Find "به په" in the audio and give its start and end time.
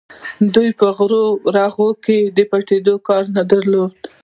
0.71-0.87